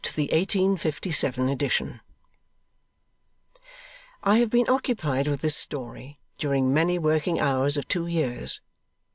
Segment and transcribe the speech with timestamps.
[0.03, 2.01] Gone PREFACE TO THE 1857 EDITION
[4.23, 8.61] I have been occupied with this story, during many working hours of two years.